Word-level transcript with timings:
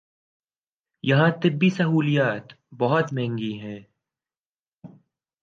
یہاں 1.03 1.29
طبی 1.43 1.69
سہولیات 1.69 2.53
بہت 2.77 3.13
مہنگی 3.13 3.53
ہیں 3.59 3.79